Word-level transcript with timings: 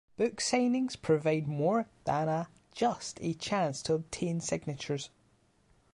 Book 0.17 0.37
signings 0.37 0.99
provide 0.99 1.47
more 1.47 1.87
than 2.05 2.27
a 2.27 2.49
just 2.71 3.19
a 3.21 3.35
chance 3.35 3.83
to 3.83 3.93
obtain 3.93 4.39
signatures. 4.39 5.11